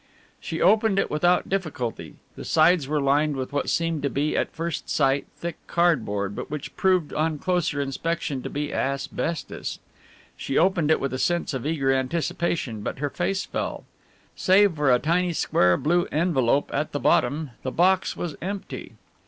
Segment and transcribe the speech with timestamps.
[0.39, 2.15] She opened it without difficulty.
[2.35, 6.49] The sides were lined with what seemed to be at first sight thick cardboard but
[6.49, 9.77] which proved on closer inspection to be asbestos.
[10.35, 13.85] She opened it with a sense of eager anticipation, but her face fell.
[14.35, 18.93] Save for a tiny square blue envelope at the bottom, the box was empty!